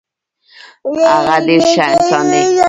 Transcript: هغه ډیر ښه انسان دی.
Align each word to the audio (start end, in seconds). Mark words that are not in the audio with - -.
هغه 1.13 1.35
ډیر 1.47 1.61
ښه 1.71 1.83
انسان 1.93 2.25
دی. 2.31 2.41